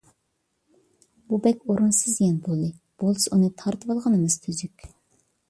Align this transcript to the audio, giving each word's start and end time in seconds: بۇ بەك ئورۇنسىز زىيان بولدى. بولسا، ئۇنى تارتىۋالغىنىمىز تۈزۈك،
بۇ 1.27 1.37
بەك 1.43 1.61
ئورۇنسىز 1.65 2.15
زىيان 2.15 2.39
بولدى. 2.47 2.71
بولسا، 3.05 3.35
ئۇنى 3.37 3.51
تارتىۋالغىنىمىز 3.65 4.41
تۈزۈك، 4.49 4.91